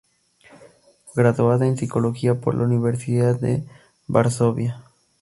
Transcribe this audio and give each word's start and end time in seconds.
Graduada 1.15 1.67
en 1.67 1.77
psicología 1.77 2.41
por 2.41 2.55
la 2.55 2.63
Universidad 2.63 3.39
de 3.39 3.63
Varsovia. 4.07 4.83